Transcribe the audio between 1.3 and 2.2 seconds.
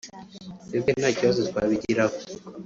twabigiraho